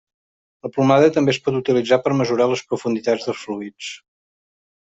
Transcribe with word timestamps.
La 0.65 0.71
plomada 0.77 1.09
també 1.17 1.33
es 1.35 1.39
pot 1.49 1.59
utilitzar 1.59 1.99
per 2.07 2.15
mesurar 2.23 2.47
les 2.55 2.65
profunditats 2.73 3.29
dels 3.29 3.45
fluids. 3.47 3.93